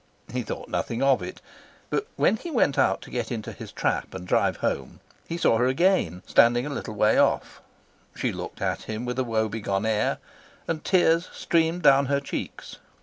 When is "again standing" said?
5.67-6.65